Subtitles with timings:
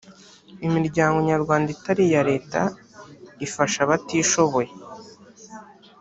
[0.67, 2.61] imiryango nyarwanda itari iya leta
[3.45, 4.71] ifasha abatishoboye